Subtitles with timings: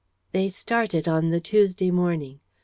[0.31, 2.39] They started on the Tuesday morning.